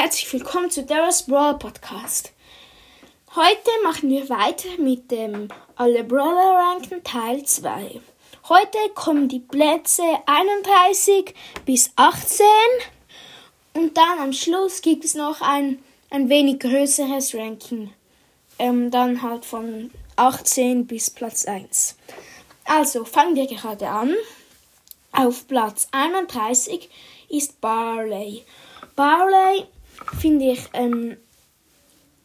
Herzlich 0.00 0.32
willkommen 0.32 0.70
zu 0.70 0.84
Dara's 0.84 1.26
Brawl 1.26 1.58
Podcast. 1.58 2.30
Heute 3.34 3.70
machen 3.82 4.08
wir 4.08 4.28
weiter 4.28 4.68
mit 4.78 5.10
dem 5.10 5.48
Alle 5.74 6.04
Brawler 6.04 6.54
Ranken 6.54 7.02
Teil 7.02 7.44
2. 7.44 8.00
Heute 8.48 8.78
kommen 8.94 9.28
die 9.28 9.40
Plätze 9.40 10.04
31 10.24 11.34
bis 11.64 11.90
18 11.96 12.46
und 13.74 13.96
dann 13.96 14.20
am 14.20 14.32
Schluss 14.32 14.82
gibt 14.82 15.04
es 15.04 15.16
noch 15.16 15.40
ein, 15.40 15.82
ein 16.10 16.28
wenig 16.28 16.60
größeres 16.60 17.34
Ranking. 17.34 17.92
Ähm, 18.60 18.92
dann 18.92 19.20
halt 19.20 19.44
von 19.44 19.90
18 20.14 20.86
bis 20.86 21.10
Platz 21.10 21.44
1. 21.44 21.96
Also 22.66 23.04
fangen 23.04 23.34
wir 23.34 23.48
gerade 23.48 23.88
an. 23.88 24.14
Auf 25.10 25.48
Platz 25.48 25.88
31 25.90 26.88
ist 27.28 27.60
Barley. 27.60 28.44
Barley 28.94 29.66
finde 30.14 30.52
ich, 30.52 30.68
ähm, 30.72 31.16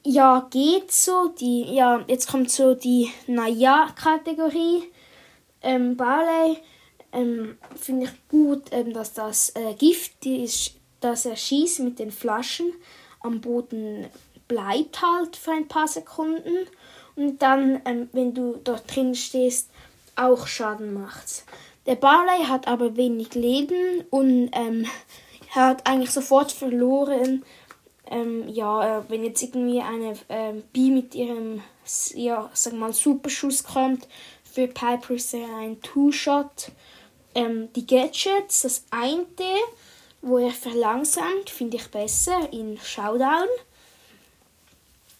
ja, 0.05 0.47
geht 0.51 0.91
so. 0.91 1.29
Die, 1.39 1.73
ja, 1.73 2.03
jetzt 2.07 2.29
kommt 2.29 2.51
so 2.51 2.75
die 2.75 3.11
Naja-Kategorie. 3.27 4.83
Ähm, 5.61 5.95
Barley 5.95 6.57
ähm, 7.13 7.57
finde 7.75 8.05
ich 8.05 8.27
gut, 8.27 8.63
ähm, 8.71 8.93
dass 8.93 9.13
das 9.13 9.51
äh, 9.55 9.73
Gift 9.75 10.25
ist, 10.25 10.75
dass 10.99 11.25
er 11.25 11.35
schießt 11.35 11.79
mit 11.79 11.99
den 11.99 12.11
Flaschen 12.11 12.73
am 13.21 13.39
Boden 13.39 14.07
bleibt 14.47 15.01
halt 15.01 15.37
für 15.37 15.51
ein 15.51 15.67
paar 15.67 15.87
Sekunden 15.87 16.67
und 17.15 17.41
dann, 17.41 17.81
ähm, 17.85 18.09
wenn 18.11 18.33
du 18.33 18.59
dort 18.63 18.93
drin 18.93 19.15
stehst, 19.15 19.69
auch 20.15 20.47
Schaden 20.47 20.93
macht. 20.93 21.45
Der 21.85 21.95
Barley 21.95 22.45
hat 22.45 22.67
aber 22.67 22.95
wenig 22.95 23.33
Leben 23.35 24.03
und 24.09 24.51
ähm, 24.53 24.85
hat 25.49 25.85
eigentlich 25.87 26.11
sofort 26.11 26.51
verloren. 26.51 27.43
Ähm, 28.07 28.47
ja, 28.49 28.99
äh, 28.99 29.03
wenn 29.07 29.23
jetzt 29.23 29.41
irgendwie 29.41 29.81
eine 29.81 30.13
ähm, 30.29 30.63
B 30.73 30.89
mit 30.89 31.15
ihrem, 31.15 31.61
ja, 32.13 32.49
sag 32.53 32.73
mal, 32.73 32.93
Superschuss 32.93 33.63
kommt, 33.63 34.07
für 34.43 34.67
Piper 34.67 35.13
ist 35.13 35.33
er 35.33 35.55
ein 35.57 35.81
Two-Shot. 35.81 36.71
Ähm, 37.33 37.69
die 37.73 37.87
Gadgets, 37.87 38.61
das 38.61 38.85
eine, 38.91 39.25
wo 40.21 40.37
er 40.37 40.51
verlangsamt, 40.51 41.49
finde 41.49 41.77
ich 41.77 41.89
besser 41.89 42.51
in 42.51 42.77
Showdown. 42.77 43.47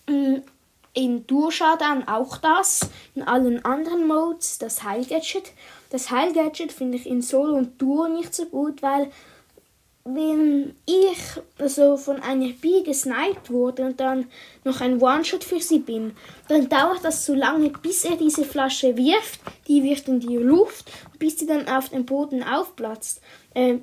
Mm, 0.08 0.42
in 0.94 1.26
Duo 1.26 1.50
Showdown 1.50 2.08
auch 2.08 2.38
das. 2.38 2.82
In 3.16 3.24
allen 3.24 3.66
anderen 3.66 4.08
Modes 4.08 4.60
das 4.60 4.84
Heil-Gadget. 4.84 5.52
Das 5.90 6.12
Heil-Gadget 6.12 6.72
finde 6.72 6.98
ich 6.98 7.08
in 7.08 7.22
Solo 7.22 7.56
und 7.56 7.82
Duo 7.82 8.08
nicht 8.08 8.34
so 8.36 8.46
gut, 8.46 8.82
weil 8.82 9.12
wenn 10.06 10.76
ich 10.86 11.18
also 11.58 11.96
von 11.96 12.22
einer 12.22 12.50
B 12.50 12.84
gesniped 12.84 13.50
wurde 13.50 13.86
und 13.86 14.00
dann 14.00 14.30
noch 14.66 14.82
ein 14.82 15.02
One-Shot 15.02 15.44
für 15.44 15.62
sie 15.62 15.80
bin, 15.80 16.16
dann 16.50 16.68
dauert 16.68 17.04
das 17.04 17.26
so 17.26 17.34
lange, 17.34 17.70
bis 17.70 18.04
er 18.04 18.18
diese 18.18 18.44
Flasche 18.44 18.98
wirft. 18.98 19.40
Die 19.68 19.82
wirft 19.84 20.10
in 20.10 20.20
die 20.20 20.38
Luft, 20.38 20.92
bis 21.20 21.40
sie 21.40 21.48
dann 21.48 21.68
auf 21.70 21.90
dem 21.90 22.06
Boden 22.06 22.44
aufplatzt. 22.44 23.22
Äh, 23.54 23.78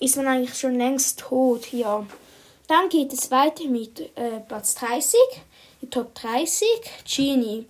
ist 0.00 0.16
man 0.16 0.26
eigentlich 0.26 0.58
schon 0.58 0.76
längst 0.76 1.20
tot, 1.20 1.72
ja. 1.72 2.06
Dann 2.68 2.88
geht 2.88 3.12
es 3.12 3.30
weiter 3.30 3.64
mit 3.68 4.00
äh, 4.16 4.40
Platz 4.48 4.74
30, 4.76 5.18
die 5.82 5.90
Top 5.90 6.14
30, 6.14 6.66
Genie. 7.04 7.66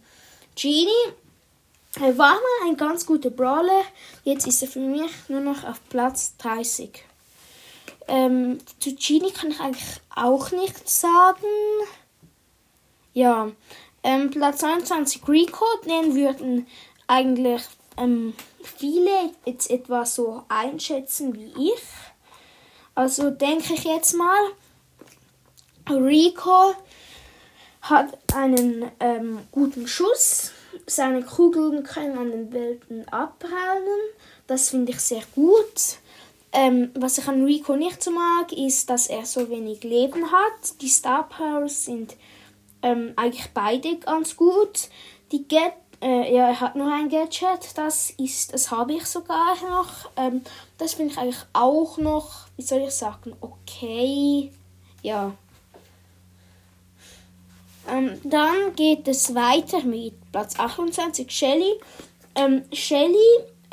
Genie 0.55 1.13
er 1.99 2.19
war 2.19 2.35
mal 2.35 2.69
ein 2.69 2.77
ganz 2.77 3.07
guter 3.07 3.31
Brawler, 3.31 3.83
jetzt 4.23 4.47
ist 4.47 4.61
er 4.61 4.69
für 4.69 4.81
mich 4.81 5.11
nur 5.29 5.41
noch 5.41 5.65
auf 5.65 5.81
Platz 5.89 6.37
30. 6.37 7.06
Ähm, 8.09 8.59
zu 8.79 8.95
Genie 8.95 9.33
kann 9.33 9.51
ich 9.51 9.61
eigentlich 9.61 10.01
auch 10.15 10.51
nichts 10.53 11.01
sagen. 11.01 11.47
Ja, 13.13 13.51
ähm, 14.03 14.31
Platz 14.31 14.59
22 14.59 15.27
Rico, 15.27 15.65
den 15.85 16.15
würden 16.15 16.67
eigentlich 17.07 17.63
ähm, 17.97 18.35
viele 18.63 19.31
jetzt 19.45 19.71
etwa 19.71 20.05
so 20.05 20.45
einschätzen 20.49 21.35
wie 21.35 21.73
ich. 21.73 21.83
Also 22.95 23.31
denke 23.31 23.75
ich 23.75 23.85
jetzt 23.85 24.15
mal, 24.15 24.53
Rico 25.91 26.75
hat 27.83 28.19
einen 28.35 28.91
ähm, 29.01 29.41
guten 29.51 29.87
Schuss. 29.87 30.53
Seine 30.87 31.23
Kugeln 31.23 31.83
können 31.83 32.19
an 32.19 32.31
den 32.31 32.53
Welten 32.53 33.09
abprallen. 33.09 34.01
Das 34.47 34.71
finde 34.71 34.93
ich 34.93 35.01
sehr 35.01 35.23
gut. 35.35 35.99
Ähm, 36.53 36.91
was 36.95 37.19
ich 37.19 37.29
an 37.29 37.45
Rico 37.45 37.77
nicht 37.77 38.03
so 38.03 38.11
mag, 38.11 38.53
ist, 38.53 38.89
dass 38.89 39.09
er 39.09 39.27
so 39.27 39.51
wenig 39.51 39.83
Leben 39.83 40.31
hat. 40.31 40.81
Die 40.81 40.89
Star 40.89 41.29
Powers 41.29 41.85
sind 41.85 42.17
ähm, 42.83 43.13
eigentlich 43.17 43.49
beide 43.53 43.97
ganz 43.99 44.37
gut. 44.37 44.89
Die 45.33 45.47
Get 45.47 45.75
äh, 46.03 46.35
ja, 46.35 46.49
er 46.49 46.61
hat 46.61 46.77
nur 46.77 46.93
ein 46.93 47.09
Gadget, 47.09 47.77
das 47.77 48.11
ist, 48.11 48.53
das 48.53 48.71
habe 48.71 48.95
ich 48.95 49.07
sogar 49.07 49.57
noch. 49.63 50.11
Ähm, 50.17 50.43
das 50.79 50.95
finde 50.95 51.13
ich 51.13 51.19
eigentlich 51.19 51.45
auch 51.53 51.97
noch, 51.99 52.47
wie 52.57 52.63
soll 52.63 52.83
ich 52.83 52.91
sagen, 52.91 53.35
okay. 53.41 54.53
Ja. 55.03 55.33
Ähm, 57.89 58.21
dann 58.25 58.75
geht 58.75 59.09
es 59.09 59.35
weiter 59.35 59.83
mit 59.83 60.15
Platz 60.33 60.59
28, 60.59 61.31
Shelly. 61.31 61.75
Ähm, 62.35 62.65
Shelly 62.73 63.17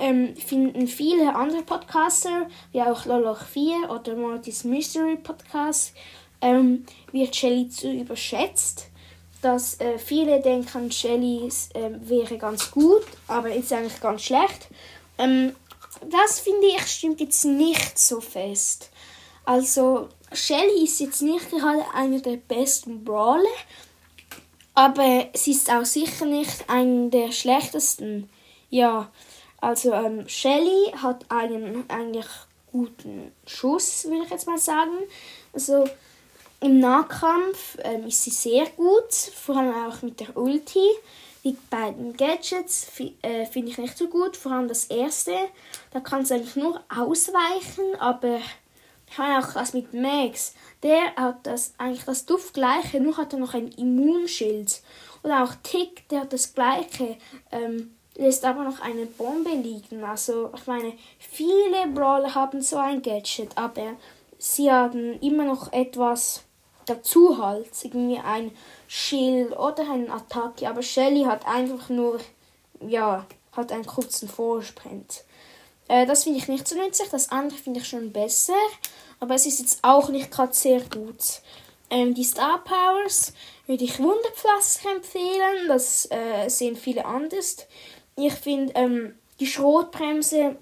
ähm, 0.04 0.36
finden 0.36 0.88
viele 0.88 1.34
andere 1.34 1.64
Podcaster, 1.64 2.48
wie 2.74 2.82
auch 2.82 3.06
Loloch 3.06 3.42
4 3.46 3.90
oder 3.90 4.18
Mortis 4.18 4.66
Mystery 4.66 5.16
Podcast, 5.16 5.94
ähm, 6.42 6.86
wird 7.14 7.34
Shelly 7.34 7.70
zu 7.70 7.90
überschätzt. 7.90 8.90
Dass 9.42 9.80
äh, 9.80 9.98
viele 9.98 10.42
denken, 10.42 10.92
Shelly 10.92 11.50
äh, 11.74 11.90
wäre 12.02 12.38
ganz 12.38 12.70
gut, 12.70 13.06
aber 13.28 13.54
ist 13.54 13.72
eigentlich 13.72 14.02
ganz 14.02 14.24
schlecht. 14.24 14.68
Ähm, 15.18 15.56
das 16.10 16.42
finde 16.42 16.68
ich 16.68 16.86
stimmt 16.86 17.22
jetzt 17.22 17.46
nicht 17.46 17.98
so 17.98 18.20
fest. 18.20 18.90
Also 19.46 20.10
Shelly 20.34 20.84
ist 20.84 21.00
jetzt 21.00 21.22
nicht 21.22 21.50
gerade 21.50 21.86
einer 21.94 22.20
der 22.20 22.38
besten 22.38 23.06
Brawler, 23.06 23.44
aber 24.74 25.30
sie 25.34 25.52
ist 25.52 25.72
auch 25.72 25.86
sicher 25.86 26.26
nicht 26.26 26.70
einer 26.70 27.10
der 27.10 27.32
schlechtesten. 27.32 28.30
Ja, 28.70 29.10
also 29.64 29.94
ähm, 29.94 30.28
Shelly 30.28 30.92
hat 31.02 31.24
einen 31.30 31.90
eigentlich 31.90 32.28
guten 32.70 33.32
Schuss, 33.48 34.06
will 34.10 34.22
ich 34.24 34.30
jetzt 34.30 34.46
mal 34.46 34.58
sagen. 34.58 34.98
Also 35.54 35.86
im 36.60 36.80
Nahkampf 36.80 37.78
ähm, 37.82 38.08
ist 38.08 38.24
sie 38.24 38.32
sehr 38.32 38.66
gut, 38.72 39.14
vor 39.14 39.56
allem 39.56 39.74
auch 39.74 40.02
mit 40.02 40.20
der 40.20 40.36
Ulti. 40.36 40.86
Die 41.46 41.56
beiden 41.70 42.18
Gadgets 42.18 42.88
äh, 43.22 43.46
finde 43.46 43.72
ich 43.72 43.78
nicht 43.78 43.98
so 43.98 44.08
gut, 44.08 44.36
vor 44.36 44.52
allem 44.52 44.68
das 44.68 44.86
erste. 44.86 45.34
Da 45.92 46.02
kann 46.02 46.26
sie 46.26 46.34
eigentlich 46.34 46.58
nur 46.58 46.82
ausweichen, 46.94 47.96
aber 48.00 48.42
ich 49.10 49.18
habe 49.18 49.46
auch 49.46 49.54
das 49.54 49.74
mit 49.74 49.94
Max. 49.94 50.56
Der 50.82 51.16
hat 51.16 51.48
das 51.48 51.74
eigentlich 51.78 52.04
das 52.04 52.26
Duft 52.26 52.54
gleiche, 52.54 53.00
nur 53.00 53.16
hat 53.16 53.32
er 53.32 53.40
noch 53.40 53.54
ein 53.54 53.70
Immunschild. 53.70 54.82
Und 55.22 55.32
auch 55.32 55.54
Tick, 55.64 56.10
der 56.10 56.22
hat 56.22 56.34
das 56.34 56.54
gleiche. 56.54 57.18
Ähm, 57.50 57.96
lässt 58.16 58.46
aber 58.46 58.64
noch 58.64 58.80
eine 58.82 59.06
Bombe 59.06 59.52
liegen. 59.52 60.04
Also, 60.04 60.52
ich 60.56 60.68
meine, 60.68 60.94
viele 61.20 61.88
Brawler 61.88 62.34
haben 62.36 62.62
so 62.62 62.78
ein 62.78 63.02
Gadget, 63.02 63.58
aber 63.58 63.94
sie 64.38 64.72
haben 64.72 65.20
immer 65.20 65.46
noch 65.46 65.72
etwas 65.74 66.44
dazu 66.86 67.44
halt. 67.44 67.70
Irgendwie 67.84 68.20
ein 68.20 68.52
Schild 68.88 69.58
oder 69.58 69.90
eine 69.92 70.12
Attacke. 70.12 70.68
Aber 70.68 70.82
Shelly 70.82 71.24
hat 71.24 71.48
einfach 71.48 71.90
nur, 71.90 72.20
ja, 72.88 73.26
hat 73.52 73.72
einen 73.72 73.86
kurzen 73.86 74.28
Vorsprint. 74.28 75.24
Äh, 75.88 76.06
das 76.06 76.24
finde 76.24 76.40
ich 76.40 76.48
nicht 76.48 76.68
so 76.68 76.76
nützlich. 76.76 77.10
Das 77.10 77.32
andere 77.32 77.58
finde 77.58 77.80
ich 77.80 77.88
schon 77.88 78.12
besser. 78.12 78.54
Aber 79.20 79.36
es 79.36 79.46
ist 79.46 79.60
jetzt 79.60 79.80
auch 79.84 80.10
nicht 80.10 80.32
gerade 80.32 80.54
sehr 80.54 80.82
gut. 80.82 81.42
Ähm, 81.90 82.14
die 82.14 82.24
Star 82.24 82.64
Powers 82.64 83.34
würde 83.68 83.84
ich 83.84 84.00
Wunderpflaster 84.00 84.92
empfehlen. 84.96 85.68
Das 85.68 86.10
äh, 86.12 86.50
sehen 86.50 86.76
viele 86.76 87.06
anders 87.06 87.58
ich 88.16 88.34
finde 88.34 88.74
ähm, 88.76 89.14
die 89.40 89.48
Schrotbremse 89.48 90.56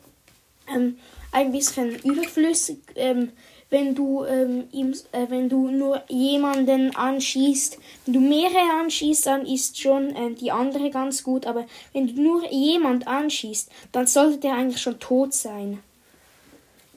ähm, 0.74 0.98
ein 1.32 1.52
bisschen 1.52 1.96
überflüssig, 2.04 2.80
ähm, 2.96 3.32
wenn 3.70 3.96
du 3.96 4.26
ähm, 4.26 4.66
ihm, 4.72 4.94
äh, 5.14 5.28
wenn 5.30 5.48
du 5.48 5.70
nur 5.70 6.04
jemanden 6.10 6.94
anschießt. 6.94 7.78
Wenn 8.06 8.14
du 8.14 8.20
mehrere 8.20 8.82
anschießt, 8.82 9.26
dann 9.26 9.46
ist 9.46 9.80
schon 9.80 10.14
äh, 10.16 10.34
die 10.34 10.52
andere 10.52 10.90
ganz 10.90 11.24
gut. 11.24 11.46
Aber 11.46 11.66
wenn 11.94 12.08
du 12.08 12.22
nur 12.22 12.52
jemand 12.52 13.08
anschießt, 13.08 13.72
dann 13.94 14.08
sollte 14.08 14.40
der 14.40 14.56
eigentlich 14.56 14.82
schon 14.82 15.00
tot 15.00 15.34
sein. 15.34 15.82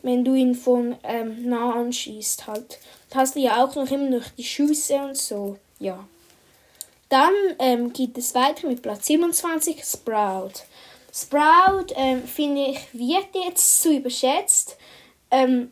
Wenn 0.03 0.25
du 0.25 0.35
ihn 0.35 0.55
von 0.55 0.97
ähm, 1.05 1.49
nah 1.49 1.75
anschießt 1.75 2.49
halt. 2.49 2.79
Hast 3.15 3.37
du 3.37 3.41
ja 3.41 3.65
auch 3.65 3.75
noch 3.77 3.91
immer 3.91 4.11
noch 4.11 4.29
die 4.37 4.45
Schüsse 4.45 4.97
und 4.97 5.17
so. 5.17 5.57
Ja. 5.79 6.05
Dann 7.15 7.33
ähm, 7.61 7.93
geht 7.93 8.19
es 8.19 8.35
weiter 8.35 8.67
mit 8.67 8.83
Platz 8.83 9.07
27, 9.07 9.85
Sprout. 9.85 10.65
Sprout, 11.13 11.95
ähm, 11.95 12.25
finde 12.25 12.63
ich, 12.63 12.93
wird 12.93 13.29
jetzt 13.37 13.83
zu 13.83 13.95
überschätzt. 13.95 14.77
Ähm, 15.31 15.71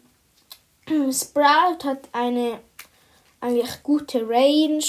Sprout 1.11 1.83
hat 1.83 2.09
eine 2.13 2.61
eigentlich 3.41 3.83
gute 3.83 4.21
Range. 4.29 4.85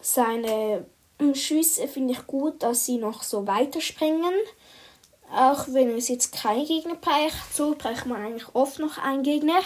Seine 0.00 0.86
Schüsse 1.34 1.88
finde 1.88 2.12
ich 2.12 2.24
gut, 2.28 2.62
dass 2.62 2.86
sie 2.86 2.98
noch 2.98 3.24
so 3.24 3.44
weiterspringen. 3.44 4.34
Auch 5.32 5.66
wenn 5.66 5.98
es 5.98 6.06
jetzt 6.06 6.32
kein 6.32 6.64
Gegner 6.64 6.94
braucht, 6.94 7.56
so 7.56 7.74
braucht 7.76 8.06
man 8.06 8.24
eigentlich 8.24 8.54
oft 8.54 8.78
noch 8.78 8.98
einen 8.98 9.24
Gegner. 9.24 9.62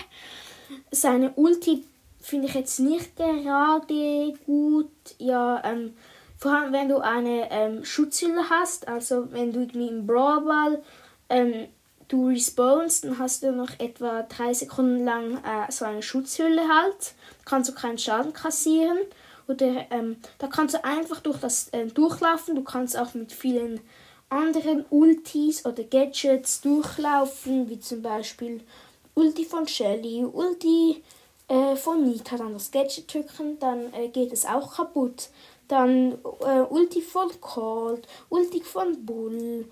Seine 0.91 1.31
Ulti 1.35 1.85
finde 2.23 2.49
ich 2.49 2.55
jetzt 2.55 2.81
nicht 2.81 3.17
gerade 3.17 4.33
gut. 4.47 4.91
Ja, 5.19 5.63
ähm, 5.65 5.95
vor 6.39 6.53
allem 6.53 6.73
wenn 6.73 6.89
du 6.89 6.99
eine 6.99 7.51
ähm, 7.51 7.85
Schutzhülle 7.85 8.49
hast, 8.49 8.89
also 8.89 9.31
wenn 9.33 9.53
du 9.53 9.61
irgendwie 9.61 9.89
im 9.89 10.07
Brawlball 10.07 10.83
ähm, 11.29 11.69
du 12.09 12.29
respawnst, 12.29 13.05
dann 13.05 13.19
hast 13.19 13.43
du 13.43 13.53
noch 13.53 13.71
etwa 13.79 14.23
drei 14.23 14.53
Sekunden 14.53 15.05
lang 15.05 15.39
äh, 15.39 15.71
so 15.71 15.85
eine 15.85 16.03
Schutzhülle 16.03 16.63
halt. 16.69 17.15
Da 17.39 17.45
kannst 17.45 17.71
du 17.71 17.75
keinen 17.75 17.99
Schaden 17.99 18.33
kassieren. 18.33 18.99
Oder 19.49 19.87
ähm, 19.91 20.17
da 20.39 20.47
kannst 20.47 20.75
du 20.75 20.85
einfach 20.85 21.21
durch 21.21 21.39
das 21.39 21.69
äh, 21.71 21.87
durchlaufen. 21.87 22.55
Du 22.55 22.63
kannst 22.63 22.99
auch 22.99 23.15
mit 23.15 23.33
vielen 23.33 23.81
anderen 24.29 24.85
Ultis 24.91 25.65
oder 25.67 25.85
Gadgets 25.85 26.61
durchlaufen, 26.61 27.69
wie 27.69 27.81
zum 27.81 28.03
Beispiel 28.03 28.61
Ulti 29.15 29.45
von 29.45 29.67
Shelly, 29.67 30.25
Ulti 30.25 31.03
äh, 31.53 31.77
von 31.77 32.03
Nita, 32.03 32.39
dann 32.39 32.55
das 32.55 32.71
Gadget 32.71 33.13
drücken, 33.13 33.59
dann 33.59 33.93
äh, 33.93 34.09
geht 34.09 34.33
es 34.33 34.47
auch 34.47 34.75
kaputt. 34.77 35.29
Dann 35.69 36.13
äh, 36.41 36.61
Ulti 36.61 37.03
von 37.03 37.29
Colt, 37.41 38.09
Ulti 38.31 38.63
von 38.63 39.05
Bull, 39.05 39.67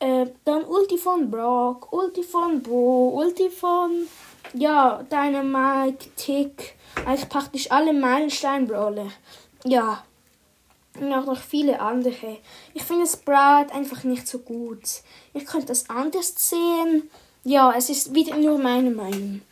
äh, 0.00 0.26
dann 0.44 0.64
Ulti 0.64 0.98
von 0.98 1.30
Brock, 1.30 1.92
Ulti 1.92 2.24
von 2.24 2.60
Bo, 2.62 3.10
Ulti 3.14 3.48
von 3.48 4.08
ja, 4.54 5.04
Dynamite, 5.10 6.10
Tick, 6.16 6.74
eigentlich 7.06 7.28
praktisch 7.28 7.70
alle 7.70 7.92
Meilenstein-Brawler. 7.92 9.06
Ja, 9.64 10.04
und 11.00 11.12
auch 11.12 11.26
noch 11.26 11.40
viele 11.40 11.80
andere. 11.80 12.38
Ich 12.72 12.82
finde 12.82 13.06
Sprout 13.06 13.72
einfach 13.72 14.04
nicht 14.04 14.26
so 14.26 14.38
gut. 14.40 15.02
Ich 15.32 15.46
könnte 15.46 15.68
das 15.68 15.88
anders 15.90 16.34
sehen. 16.36 17.08
Ja, 17.44 17.72
es 17.76 17.88
ist 17.88 18.14
wieder 18.14 18.36
nur 18.36 18.58
meine 18.58 18.90
Meinung. 18.90 19.42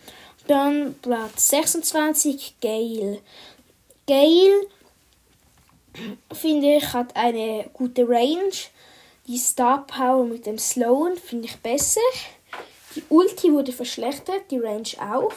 Dann 0.47 0.95
Platz 1.01 1.49
26, 1.49 2.57
Gale. 2.61 3.21
Gale, 4.07 4.67
finde 6.33 6.77
ich, 6.77 6.93
hat 6.93 7.15
eine 7.17 7.71
gute 7.73 8.09
Range. 8.09 8.53
Die 9.27 9.39
Star 9.39 9.87
Power 9.87 10.25
mit 10.25 10.47
dem 10.47 10.59
Slowen 10.59 11.17
finde 11.17 11.47
ich 11.47 11.57
besser. 11.61 12.01
Die 12.97 13.05
Ulti 13.09 13.53
wurde 13.53 13.73
verschlechtert, 13.73 14.51
die 14.51 14.59
Range 14.59 14.89
auch. 15.01 15.33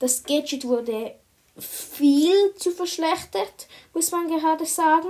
Das 0.00 0.24
Gadget 0.24 0.64
wurde 0.64 1.14
viel 1.58 2.54
zu 2.56 2.70
verschlechtert, 2.70 3.68
muss 3.94 4.10
man 4.10 4.28
gerade 4.28 4.66
sagen. 4.66 5.08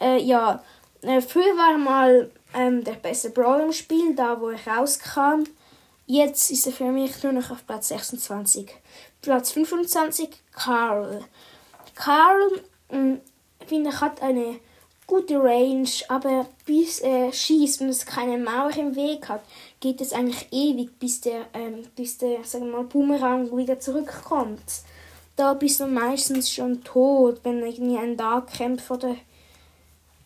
Äh, 0.00 0.22
ja, 0.22 0.62
äh, 1.02 1.20
früher 1.20 1.56
war 1.56 1.78
mal 1.78 2.30
ähm, 2.54 2.84
der 2.84 2.92
beste 2.92 3.30
Brawler 3.30 3.64
im 3.64 3.72
Spiel, 3.72 4.14
da 4.14 4.40
wo 4.40 4.50
er 4.50 4.66
rauskam. 4.66 5.44
Jetzt 6.12 6.50
ist 6.50 6.66
er 6.66 6.72
für 6.72 6.90
mich 6.90 7.22
nur 7.22 7.30
noch 7.30 7.52
auf 7.52 7.64
Platz 7.64 7.86
26. 7.86 8.68
Platz 9.22 9.52
25, 9.52 10.28
Carl. 10.50 11.24
Carl, 11.94 12.64
äh, 12.88 13.18
finde 13.64 14.00
hat 14.00 14.20
eine 14.20 14.56
gute 15.06 15.40
Range, 15.40 15.88
aber 16.08 16.48
bis 16.66 16.98
er 16.98 17.32
schießt 17.32 17.82
und 17.82 17.90
es 17.90 18.04
keine 18.04 18.38
Mauer 18.38 18.76
im 18.76 18.96
Weg 18.96 19.28
hat, 19.28 19.44
geht 19.78 20.00
es 20.00 20.12
eigentlich 20.12 20.48
ewig, 20.50 20.98
bis 20.98 21.20
der, 21.20 21.46
ähm, 21.54 21.84
bis 21.94 22.18
der 22.18 22.42
sagen 22.42 22.64
wir 22.64 22.78
mal, 22.78 22.84
Boomerang 22.86 23.56
wieder 23.56 23.78
zurückkommt. 23.78 24.82
Da 25.36 25.54
bist 25.54 25.78
du 25.78 25.86
meistens 25.86 26.52
schon 26.52 26.82
tot, 26.82 27.38
wenn 27.44 27.64
irgendwie 27.64 27.98
ein 27.98 28.16
Darkkämpfer 28.16 28.94
oder 28.96 29.14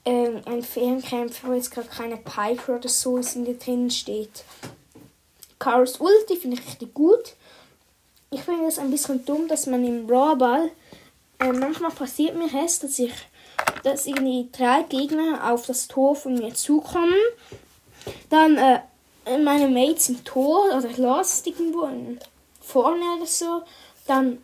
ähm, 0.07 0.41
ein 0.47 0.63
Fernkämpfer, 0.63 1.49
wo 1.49 1.53
jetzt 1.53 1.73
gerade 1.73 1.89
keine 1.89 2.17
Piper 2.17 2.77
oder 2.77 2.89
so 2.89 3.19
ist, 3.19 3.37
in 3.37 3.45
dir 3.45 3.59
drin 3.59 3.91
steht. 3.91 4.45
Carls 5.65 5.99
Ulti 5.99 6.37
finde 6.37 6.59
ich 6.59 6.67
richtig 6.67 6.93
gut. 6.93 7.37
Ich 8.31 8.43
finde 8.43 8.67
es 8.67 8.79
ein 8.79 8.91
bisschen 8.91 9.25
dumm, 9.25 9.49
dass 9.49 9.65
man 9.65 9.83
im 9.83 10.07
Brawlball 10.07 10.71
äh, 11.39 11.53
manchmal 11.53 11.91
passiert 11.91 12.37
mir 12.37 12.51
es, 12.63 12.81
dass 12.81 12.99
ich 12.99 13.13
dass 13.83 14.07
irgendwie 14.07 14.49
drei 14.53 14.83
Gegner 14.83 15.51
auf 15.51 15.65
das 15.65 15.89
Tor 15.89 16.17
von 16.17 16.35
mir 16.35 16.53
zukommen. 16.55 17.15
Dann 18.29 18.59
äh, 18.59 18.81
meine 19.39 19.69
Mates 19.69 20.11
im 20.11 20.23
Tor 20.23 20.67
oder 20.77 20.91
lost 20.99 21.47
irgendwo 21.47 21.89
vorne 22.61 23.17
oder 23.17 23.27
so. 23.27 23.63
Dann 24.07 24.43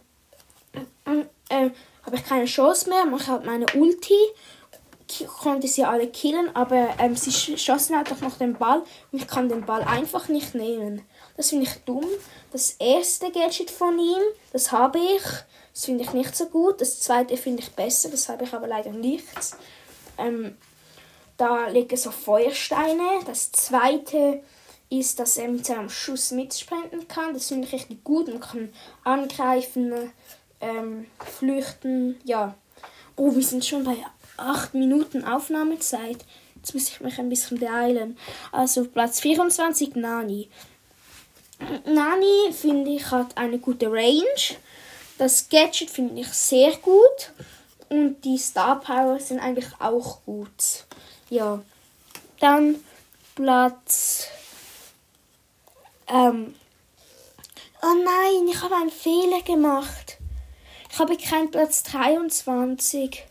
äh, 1.05 1.21
äh, 1.51 1.71
habe 2.07 2.17
ich 2.17 2.25
keine 2.25 2.47
Chance 2.47 2.89
mehr, 2.89 3.05
mache 3.05 3.27
halt 3.27 3.45
meine 3.45 3.67
Ulti 3.75 4.15
konnte 5.27 5.69
sie 5.69 5.85
alle 5.85 6.07
killen, 6.07 6.55
aber 6.55 6.91
ähm, 6.99 7.17
sie 7.17 7.33
schossen 7.59 7.97
halt 7.97 8.13
auch 8.13 8.21
noch 8.21 8.39
den 8.39 8.55
Ball 8.55 8.83
und 9.13 9.21
ich 9.21 9.27
kann 9.27 9.49
den 9.49 9.67
Ball 9.67 9.83
einfach 9.83 10.29
nicht 10.29 10.55
nehmen. 10.55 11.03
Das 11.41 11.49
finde 11.49 11.65
ich 11.65 11.75
dumm. 11.87 12.05
Das 12.53 12.73
erste 12.73 13.31
Gadget 13.31 13.71
von 13.71 13.99
ihm, 13.99 14.21
das 14.53 14.73
habe 14.73 14.99
ich. 14.99 15.23
Das 15.73 15.87
finde 15.87 16.05
ich 16.05 16.13
nicht 16.13 16.37
so 16.37 16.45
gut. 16.45 16.83
Das 16.83 17.01
zweite 17.01 17.39
finde 17.39 17.63
ich 17.63 17.71
besser, 17.71 18.11
das 18.11 18.29
habe 18.29 18.45
ich 18.45 18.53
aber 18.53 18.67
leider 18.67 18.91
nicht. 18.91 19.25
Ähm, 20.19 20.59
da 21.39 21.69
liegen 21.69 21.97
so 21.97 22.11
Feuersteine. 22.11 23.21
Das 23.25 23.53
zweite 23.53 24.43
ist, 24.91 25.19
dass 25.19 25.39
er 25.39 25.49
mit 25.49 25.65
seinem 25.65 25.89
Schuss 25.89 26.31
mitsprinten 26.31 27.09
kann. 27.09 27.33
Das 27.33 27.49
finde 27.49 27.67
ich 27.67 27.73
richtig 27.73 28.05
gut. 28.05 28.29
Man 28.29 28.41
kann 28.41 28.71
angreifen, 29.05 30.13
ähm, 30.61 31.07
flüchten. 31.25 32.21
Ja. 32.25 32.55
Oh, 33.17 33.35
wir 33.35 33.43
sind 33.43 33.65
schon 33.65 33.85
bei 33.85 33.97
8 34.37 34.75
Minuten 34.75 35.25
Aufnahmezeit. 35.25 36.19
Jetzt 36.57 36.75
muss 36.75 36.91
ich 36.91 37.01
mich 37.01 37.19
ein 37.19 37.31
bisschen 37.31 37.59
beeilen. 37.59 38.19
Also 38.53 38.85
Platz 38.85 39.21
24 39.21 39.95
Nani. 39.95 40.51
Nani 41.85 42.53
finde 42.53 42.91
ich 42.91 43.11
hat 43.11 43.37
eine 43.37 43.59
gute 43.59 43.91
Range. 43.91 44.57
Das 45.19 45.49
Gadget 45.49 45.91
finde 45.91 46.21
ich 46.21 46.29
sehr 46.29 46.77
gut. 46.79 47.33
Und 47.89 48.23
die 48.23 48.39
Star 48.39 48.81
Power 48.81 49.19
sind 49.19 49.41
eigentlich 49.41 49.69
auch 49.79 50.21
gut. 50.25 50.85
Ja. 51.29 51.61
Dann 52.39 52.77
Platz. 53.35 54.29
Ähm. 56.09 56.55
Oh 57.83 57.95
nein, 58.05 58.49
ich 58.49 58.63
habe 58.63 58.77
einen 58.77 58.91
Fehler 58.91 59.43
gemacht. 59.43 60.19
Ich 60.93 60.99
habe 60.99 61.17
keinen 61.17 61.51
Platz 61.51 61.83
23. 61.85 63.25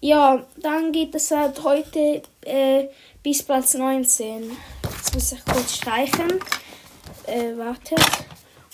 Ja, 0.00 0.44
dann 0.56 0.92
geht 0.92 1.14
es 1.14 1.30
halt 1.30 1.62
heute 1.62 2.22
äh, 2.42 2.88
bis 3.22 3.42
Platz 3.42 3.74
19. 3.74 4.56
Jetzt 4.82 5.14
muss 5.14 5.32
ich 5.32 5.44
kurz 5.44 5.76
streichen. 5.76 6.40
Äh, 7.26 7.56
wartet. 7.58 7.98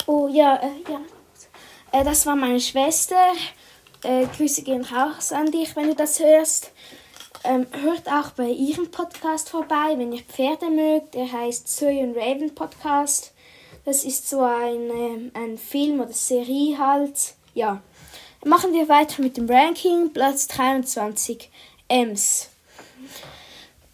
Oh 0.05 0.27
ja, 0.27 0.55
äh, 0.57 0.91
ja. 0.91 1.01
Äh, 1.91 2.03
das 2.03 2.25
war 2.25 2.35
meine 2.35 2.59
Schwester. 2.59 3.33
Äh, 4.03 4.25
Grüße 4.37 4.63
gehen 4.63 4.83
raus 4.83 5.31
an 5.31 5.51
dich, 5.51 5.75
wenn 5.75 5.87
du 5.87 5.95
das 5.95 6.19
hörst. 6.19 6.71
Ähm, 7.43 7.67
hört 7.71 8.07
auch 8.07 8.31
bei 8.31 8.47
ihrem 8.47 8.91
Podcast 8.91 9.49
vorbei, 9.49 9.95
wenn 9.97 10.13
ihr 10.13 10.23
Pferde 10.23 10.69
mögt. 10.69 11.15
Der 11.15 11.31
heißt 11.31 11.67
Zoe 11.67 11.99
und 11.99 12.15
Raven 12.15 12.53
Podcast. 12.53 13.33
Das 13.85 14.03
ist 14.03 14.29
so 14.29 14.41
ein, 14.41 14.89
ähm, 14.89 15.31
ein 15.33 15.57
Film 15.57 15.99
oder 15.99 16.13
Serie 16.13 16.77
halt. 16.77 17.33
Ja. 17.53 17.81
Machen 18.45 18.73
wir 18.73 18.87
weiter 18.87 19.21
mit 19.21 19.37
dem 19.37 19.49
Ranking. 19.49 20.13
Platz 20.13 20.47
23. 20.47 21.49
Ems. 21.87 22.49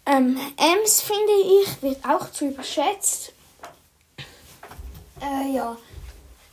Ähm, 0.06 0.38
Ems 0.56 1.00
finde 1.00 1.32
ich 1.62 1.82
wird 1.82 2.04
auch 2.04 2.30
zu 2.30 2.46
überschätzt. 2.46 3.32
Äh, 5.20 5.54
ja. 5.54 5.76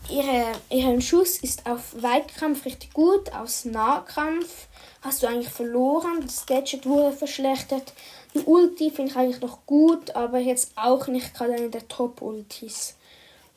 Ihre, 0.10 0.54
ihren 0.70 1.02
Schuss 1.02 1.38
ist 1.40 1.66
auf 1.66 2.02
Weitkampf 2.02 2.66
richtig 2.66 2.94
gut, 2.94 3.34
aus 3.34 3.66
Nahkampf 3.66 4.68
hast 5.02 5.22
du 5.22 5.28
eigentlich 5.28 5.50
verloren. 5.50 6.22
Das 6.22 6.46
Gadget 6.46 6.86
wurde 6.86 7.16
verschlechtert. 7.16 7.94
Die 8.34 8.40
Ulti 8.40 8.90
finde 8.90 9.12
ich 9.12 9.18
eigentlich 9.18 9.42
noch 9.42 9.66
gut, 9.66 10.16
aber 10.16 10.40
jetzt 10.40 10.72
auch 10.76 11.08
nicht 11.08 11.34
gerade 11.34 11.54
eine 11.54 11.70
der 11.70 11.88
Top-Ultis. 11.88 12.96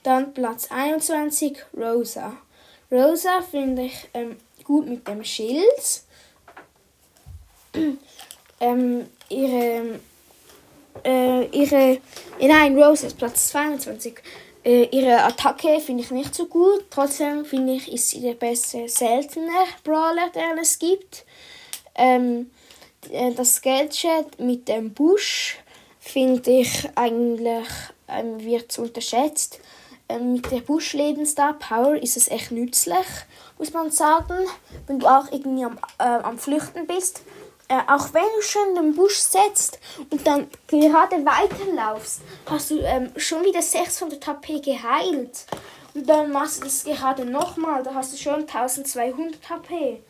Dann 0.02 0.32
Platz 0.32 0.68
21, 0.70 1.58
Rosa. 1.76 2.36
Rosa 2.90 3.42
finde 3.42 3.82
ich 3.82 4.08
ähm, 4.14 4.36
gut 4.64 4.88
mit 4.88 5.06
dem 5.06 5.22
Schild. 5.22 6.02
ähm, 8.60 9.06
ihre, 9.28 10.00
äh, 11.04 11.46
ihre, 11.46 12.00
nein, 12.40 12.76
Rosa 12.76 13.06
ist 13.06 13.18
Platz 13.18 13.48
22. 13.48 14.20
Äh, 14.64 14.84
ihre 14.90 15.22
Attacke 15.22 15.80
finde 15.80 16.02
ich 16.02 16.10
nicht 16.10 16.34
so 16.34 16.46
gut. 16.46 16.84
Trotzdem 16.90 17.44
finde 17.44 17.74
ich, 17.74 17.90
ist 17.90 18.10
sie 18.10 18.20
der 18.20 18.34
beste 18.34 18.88
seltene 18.88 19.50
Brawler, 19.84 20.28
der 20.34 20.56
es 20.60 20.78
gibt. 20.78 21.24
Ähm, 21.94 22.50
äh, 23.10 23.32
das 23.32 23.62
Gadget 23.62 24.38
mit 24.38 24.68
dem 24.68 24.92
Busch 24.92 25.58
finde 25.98 26.50
ich 26.50 26.88
eigentlich 26.94 27.68
ähm, 28.08 28.40
wird 28.44 28.78
unterschätzt. 28.78 29.60
ähm, 30.08 30.32
mit 30.34 30.50
der 30.50 30.60
Buschlebenstar 30.60 31.54
Power 31.54 31.94
ist 31.94 32.16
es 32.16 32.28
echt 32.28 32.50
nützlich, 32.50 33.06
muss 33.58 33.72
man 33.72 33.90
sagen, 33.90 34.46
wenn 34.86 34.98
du 34.98 35.06
auch 35.06 35.30
irgendwie 35.30 35.64
am, 35.64 35.78
äh, 35.98 36.04
am 36.04 36.38
Flüchten 36.38 36.86
bist. 36.86 37.22
Äh, 37.70 37.82
auch 37.86 38.12
wenn 38.12 38.24
du 38.34 38.42
schon 38.42 38.74
den 38.74 38.96
Busch 38.96 39.18
setzt 39.18 39.78
und 40.10 40.26
dann 40.26 40.48
gerade 40.66 41.24
weiterlaufst, 41.24 42.20
hast 42.46 42.72
du 42.72 42.80
ähm, 42.80 43.12
schon 43.16 43.44
wieder 43.44 43.62
600 43.62 44.26
HP 44.26 44.58
geheilt. 44.58 45.46
Und 45.94 46.08
dann 46.08 46.32
machst 46.32 46.58
du 46.58 46.64
das 46.64 46.82
gerade 46.82 47.24
nochmal, 47.24 47.84
da 47.84 47.94
hast 47.94 48.12
du 48.12 48.16
schon 48.16 48.40
1200 48.40 49.48
HP. 49.48 50.02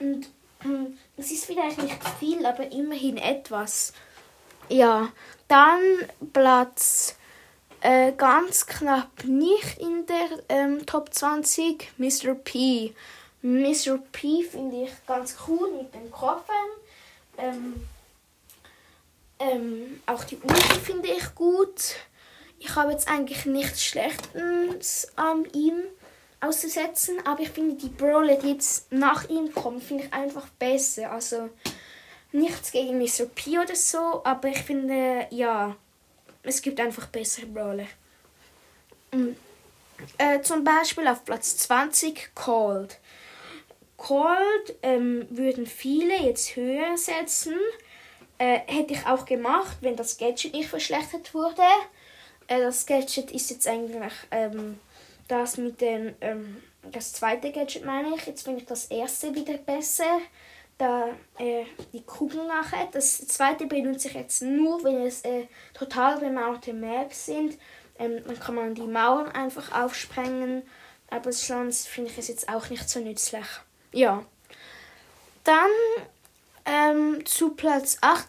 Und 0.00 0.28
ähm, 0.62 0.98
das 1.16 1.30
ist 1.30 1.46
vielleicht 1.46 1.82
nicht 1.82 1.96
viel, 2.20 2.44
aber 2.44 2.70
immerhin 2.70 3.16
etwas. 3.16 3.94
Ja, 4.68 5.08
dann 5.48 5.80
Platz 6.34 7.16
äh, 7.80 8.12
ganz 8.12 8.66
knapp 8.66 9.24
nicht 9.24 9.78
in 9.78 10.04
der 10.04 10.28
ähm, 10.50 10.84
Top 10.84 11.14
20, 11.14 11.90
Mr. 11.96 12.34
P. 12.34 12.94
Mr. 13.40 13.96
P 14.12 14.42
finde 14.42 14.82
ich 14.82 14.90
ganz 15.06 15.36
cool 15.46 15.72
mit 15.72 15.94
den 15.94 16.10
Koffern. 16.10 16.68
Ähm, 17.38 17.88
ähm, 19.38 20.00
auch 20.06 20.24
die 20.24 20.36
Uhr 20.36 20.56
finde 20.84 21.08
ich 21.08 21.34
gut. 21.34 21.96
Ich 22.58 22.74
habe 22.74 22.92
jetzt 22.92 23.08
eigentlich 23.08 23.46
nichts 23.46 23.84
Schlechtes 23.84 25.12
an 25.16 25.46
ihm 25.54 25.84
auszusetzen, 26.40 27.24
aber 27.24 27.40
ich 27.40 27.50
finde 27.50 27.76
die 27.76 27.88
Brawler, 27.88 28.36
die 28.36 28.52
jetzt 28.52 28.90
nach 28.92 29.28
ihm 29.28 29.52
kommen, 29.54 29.80
finde 29.80 30.04
ich 30.04 30.12
einfach 30.12 30.48
besser. 30.58 31.12
Also 31.12 31.50
nichts 32.32 32.72
gegen 32.72 32.98
Mr. 32.98 33.26
P 33.34 33.58
oder 33.58 33.76
so, 33.76 34.22
aber 34.24 34.48
ich 34.48 34.58
finde, 34.58 35.26
ja, 35.30 35.76
es 36.42 36.60
gibt 36.60 36.80
einfach 36.80 37.06
bessere 37.06 37.46
Brawler. 37.46 37.86
Mhm. 39.12 39.36
Äh, 40.16 40.40
zum 40.42 40.62
Beispiel 40.62 41.06
auf 41.08 41.24
Platz 41.24 41.56
20 41.58 42.34
Cold. 42.34 42.98
Cold 43.98 44.76
ähm, 44.82 45.26
würden 45.28 45.66
viele 45.66 46.16
jetzt 46.22 46.56
höher 46.56 46.96
setzen. 46.96 47.54
Äh, 48.38 48.60
hätte 48.66 48.94
ich 48.94 49.04
auch 49.04 49.26
gemacht, 49.26 49.78
wenn 49.80 49.96
das 49.96 50.16
Gadget 50.16 50.54
nicht 50.54 50.68
verschlechtert 50.68 51.34
wurde. 51.34 51.62
Äh, 52.46 52.60
das 52.60 52.86
Gadget 52.86 53.32
ist 53.32 53.50
jetzt 53.50 53.66
eigentlich 53.66 54.12
ähm, 54.30 54.78
das 55.26 55.58
mit 55.58 55.80
den, 55.80 56.14
ähm, 56.20 56.62
das 56.82 57.12
zweite 57.12 57.50
Gadget 57.50 57.84
meine 57.84 58.14
ich. 58.14 58.24
Jetzt 58.24 58.44
finde 58.44 58.60
ich 58.60 58.66
das 58.66 58.86
erste 58.86 59.34
wieder 59.34 59.58
besser. 59.58 60.20
Da 60.78 61.08
äh, 61.38 61.64
die 61.92 62.02
Kugeln 62.02 62.46
nachher. 62.46 62.88
Das 62.92 63.26
zweite 63.26 63.66
benutze 63.66 64.08
ich 64.08 64.14
jetzt 64.14 64.42
nur, 64.42 64.82
wenn 64.84 65.02
es 65.02 65.22
äh, 65.22 65.46
total 65.74 66.20
bemauerte 66.20 66.72
Maps 66.72 67.26
sind. 67.26 67.58
Ähm, 67.98 68.22
dann 68.24 68.38
kann 68.38 68.54
man 68.54 68.76
die 68.76 68.82
Mauern 68.82 69.28
einfach 69.32 69.72
aufsprengen. 69.72 70.62
Aber 71.10 71.32
sonst 71.32 71.88
finde 71.88 72.12
ich 72.12 72.18
es 72.18 72.28
jetzt 72.28 72.48
auch 72.48 72.70
nicht 72.70 72.88
so 72.88 73.00
nützlich. 73.00 73.46
Ja. 73.92 74.24
Dann 75.44 75.70
ähm, 76.64 77.24
zu 77.24 77.50
Platz 77.50 77.98
8, 78.00 78.26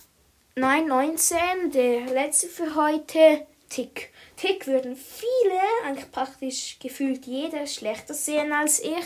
9, 0.55 0.87
19, 0.87 1.71
der 1.71 2.05
letzte 2.07 2.47
für 2.47 2.75
heute, 2.75 3.45
Tick. 3.69 4.11
Tick 4.35 4.67
würden 4.67 4.95
viele, 4.95 5.61
eigentlich 5.85 6.11
praktisch 6.11 6.77
gefühlt 6.79 7.25
jeder, 7.25 7.67
schlechter 7.67 8.13
sehen 8.13 8.51
als 8.53 8.79
ich. 8.79 9.05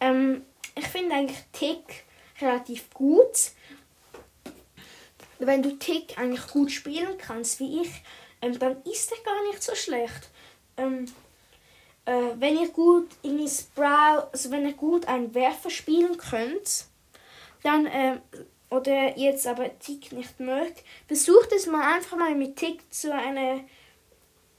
Ähm, 0.00 0.44
ich 0.74 0.86
finde 0.86 1.14
eigentlich 1.14 1.38
Tick 1.52 2.04
relativ 2.40 2.90
gut. 2.90 3.52
Wenn 5.38 5.62
du 5.62 5.78
Tick 5.78 6.18
eigentlich 6.18 6.46
gut 6.48 6.70
spielen 6.70 7.18
kannst, 7.18 7.60
wie 7.60 7.82
ich, 7.82 7.90
ähm, 8.40 8.58
dann 8.58 8.82
ist 8.84 9.10
er 9.10 9.24
gar 9.24 9.42
nicht 9.48 9.62
so 9.62 9.74
schlecht. 9.74 10.30
Ähm, 10.76 11.06
äh, 12.04 12.12
wenn 12.38 12.58
ihr 12.58 12.68
gut 12.68 13.08
in 13.22 13.46
Sprout, 13.48 14.28
also 14.32 14.50
wenn 14.50 14.66
ihr 14.66 14.74
gut 14.74 15.06
einen 15.06 15.34
Werfer 15.34 15.70
spielen 15.70 16.16
könnt, 16.16 16.86
dann 17.62 17.86
äh, 17.86 18.18
oder 18.70 19.16
jetzt 19.18 19.46
aber 19.46 19.78
Tick 19.78 20.12
nicht 20.12 20.40
mögt, 20.40 20.82
versucht 21.06 21.52
es 21.52 21.66
mal 21.66 21.94
einfach 21.94 22.16
mal 22.16 22.34
mit 22.34 22.56
Tick 22.56 22.80
zu 22.92 23.12
einer 23.14 23.60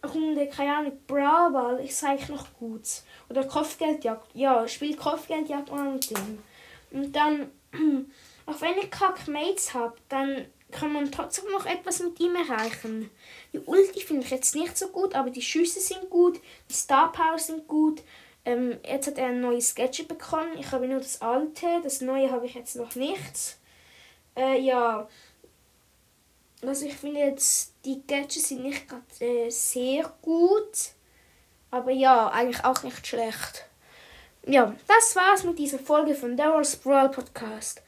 Runde, 0.03 0.47
keine 0.47 0.75
Ahnung, 0.75 0.99
Brawlball 1.07 1.79
ist 1.83 2.03
eigentlich 2.03 2.29
noch 2.29 2.53
gut. 2.53 2.83
Oder 3.29 3.45
Kopfgeldjagd, 3.45 4.27
ja, 4.33 4.67
spielt 4.67 4.97
Kopfgeldjagd 4.97 5.71
mal 5.71 5.99
dem. 5.99 6.43
Und 6.91 7.15
dann, 7.15 7.51
auch 8.45 8.61
wenn 8.61 8.75
ihr 8.75 8.89
Kack 8.89 9.27
Mates 9.27 9.73
habt, 9.73 10.01
dann 10.09 10.45
kann 10.73 10.91
man 10.91 11.11
trotzdem 11.11 11.45
noch 11.51 11.65
etwas 11.65 11.99
mit 11.99 12.19
ihm 12.19 12.35
erreichen. 12.35 13.09
Die 13.53 13.59
Ulti 13.59 14.01
finde 14.01 14.23
ich 14.23 14.31
jetzt 14.31 14.55
nicht 14.55 14.77
so 14.77 14.87
gut, 14.89 15.15
aber 15.15 15.29
die 15.29 15.41
Schüsse 15.41 15.79
sind 15.79 16.09
gut, 16.09 16.39
die 16.69 16.73
Star 16.73 17.11
Power 17.11 17.39
sind 17.39 17.67
gut. 17.67 18.01
Ähm, 18.45 18.77
jetzt 18.85 19.07
hat 19.07 19.17
er 19.17 19.27
ein 19.27 19.39
neues 19.39 19.73
Gadget 19.73 20.07
bekommen. 20.07 20.57
Ich 20.59 20.71
habe 20.71 20.87
nur 20.87 20.99
das 20.99 21.21
alte, 21.21 21.79
das 21.81 22.01
neue 22.01 22.29
habe 22.29 22.45
ich 22.45 22.55
jetzt 22.55 22.75
noch 22.75 22.95
nicht. 22.95 23.57
Äh, 24.35 24.59
ja, 24.59 25.07
also 26.61 26.85
ich 26.85 26.95
finde 26.95 27.21
jetzt, 27.21 27.73
die 27.85 28.01
Gadgets 28.05 28.49
sind 28.49 28.63
nicht 28.63 28.87
gerade 28.87 29.03
äh, 29.19 29.49
sehr 29.49 30.11
gut. 30.21 30.91
Aber 31.71 31.91
ja, 31.91 32.29
eigentlich 32.29 32.63
auch 32.63 32.83
nicht 32.83 33.07
schlecht. 33.07 33.65
Ja, 34.45 34.75
das 34.87 35.15
war's 35.15 35.43
mit 35.43 35.57
dieser 35.57 35.79
Folge 35.79 36.15
von 36.15 36.37
Daryl's 36.37 36.75
Brawl 36.75 37.09
Podcast. 37.09 37.81